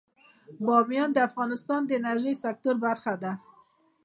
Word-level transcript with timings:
بامیان 0.65 1.09
د 1.13 1.17
افغانستان 1.29 1.81
د 1.85 1.89
انرژۍ 1.99 2.33
سکتور 2.43 2.75
برخه 2.85 3.13
ده. 3.23 3.31